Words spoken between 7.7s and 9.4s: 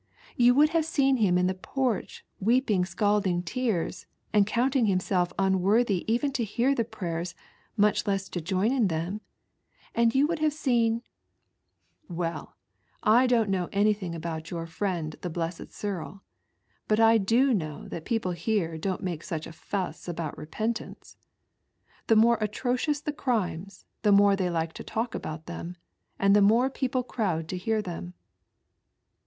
much leas to join in them: